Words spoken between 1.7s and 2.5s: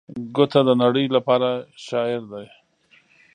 شاعر دی.